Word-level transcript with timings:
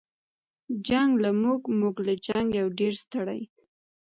جنګ 0.87 1.11
له 1.23 1.31
موږه 1.41 1.67
موږ 1.79 1.95
له 2.07 2.13
جنګه 2.25 2.57
یو 2.61 2.69
ډېر 2.79 2.93
ستړي 3.03 3.41